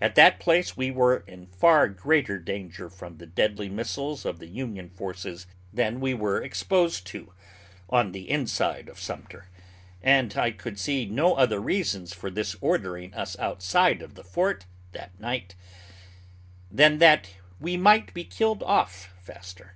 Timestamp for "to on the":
7.08-8.30